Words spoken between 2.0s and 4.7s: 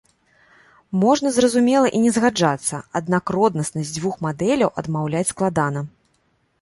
не згаджацца, аднак роднаснасць дзвюх мадэляў